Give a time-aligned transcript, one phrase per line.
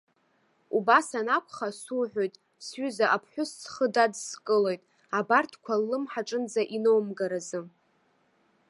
[0.77, 2.35] Убас анакәха, суҳәоит,
[2.67, 4.81] сҩыза аԥҳәыс схы дадскылоит,
[5.17, 7.61] абарҭқәа ллымҳаҿынӡа иноумгаразы.